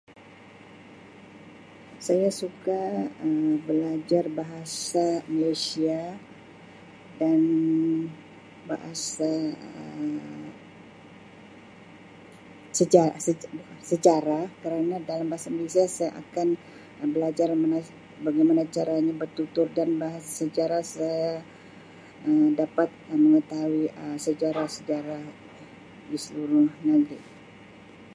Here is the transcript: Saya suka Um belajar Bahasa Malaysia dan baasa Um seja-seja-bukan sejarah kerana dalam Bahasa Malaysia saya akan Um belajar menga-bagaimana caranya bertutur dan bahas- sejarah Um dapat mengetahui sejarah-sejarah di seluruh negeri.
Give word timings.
Saya 2.05 2.29
suka 2.41 2.81
Um 3.25 3.49
belajar 3.67 4.25
Bahasa 4.39 5.05
Malaysia 5.35 6.03
dan 7.21 7.39
baasa 8.69 9.31
Um 9.69 10.49
seja-seja-bukan 12.77 13.77
sejarah 13.91 14.45
kerana 14.65 14.95
dalam 15.09 15.27
Bahasa 15.31 15.49
Malaysia 15.55 15.83
saya 15.97 16.11
akan 16.23 16.47
Um 17.01 17.09
belajar 17.15 17.47
menga-bagaimana 17.61 18.63
caranya 18.75 19.13
bertutur 19.21 19.67
dan 19.77 19.89
bahas- 20.01 20.33
sejarah 20.41 20.81
Um 22.27 22.47
dapat 22.61 22.89
mengetahui 23.23 23.85
sejarah-sejarah 24.25 25.23
di 26.09 26.17
seluruh 26.25 26.65
negeri. 26.89 27.21